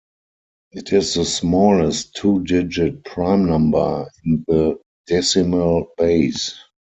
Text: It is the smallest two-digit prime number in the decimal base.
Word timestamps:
It 0.71 0.93
is 0.93 1.13
the 1.13 1.25
smallest 1.25 2.15
two-digit 2.15 3.05
prime 3.05 3.45
number 3.45 4.09
in 4.25 4.43
the 4.47 4.79
decimal 5.07 5.89
base. 5.95 6.57